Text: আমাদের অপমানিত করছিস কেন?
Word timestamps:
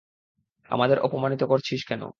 আমাদের 0.69 0.97
অপমানিত 0.99 1.41
করছিস 1.43 1.81
কেন? 1.85 2.01